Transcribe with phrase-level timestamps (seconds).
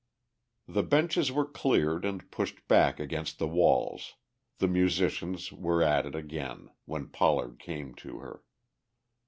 [0.67, 4.15] The benches were cleared and pushed back against the walls,
[4.57, 8.43] the musicians were at it again, when Pollard came to her.